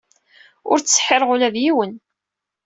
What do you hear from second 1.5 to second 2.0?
d yiwen.